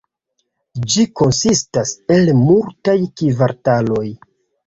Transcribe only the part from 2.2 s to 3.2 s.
multaj